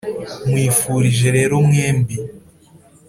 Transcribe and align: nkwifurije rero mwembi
nkwifurije 0.47 1.27
rero 1.37 1.55
mwembi 1.67 2.15